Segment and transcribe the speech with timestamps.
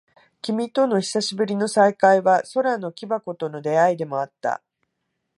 [0.41, 4.63] 君との久しぶりの再会は、空の木箱との出会いでもあった。